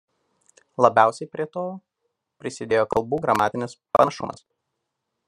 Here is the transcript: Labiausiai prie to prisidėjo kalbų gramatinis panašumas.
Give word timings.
Labiausiai 0.85 1.27
prie 1.35 1.45
to 1.57 1.65
prisidėjo 2.43 2.89
kalbų 2.95 3.21
gramatinis 3.27 3.79
panašumas. 3.99 4.45